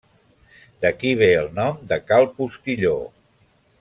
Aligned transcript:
D'aquí 0.85 1.11
ve 1.19 1.29
el 1.41 1.49
nom 1.59 1.83
de 1.93 1.99
Cal 2.09 2.29
Postilló. 2.39 2.95